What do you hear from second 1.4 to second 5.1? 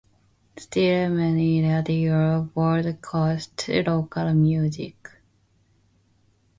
radios broadcast local music.